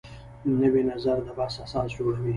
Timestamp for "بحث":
1.37-1.55